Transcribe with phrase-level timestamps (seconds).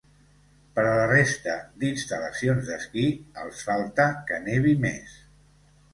[0.77, 3.07] Per a la resta d’instal·lacions d’esquí,
[3.45, 5.19] els falta que nevi més.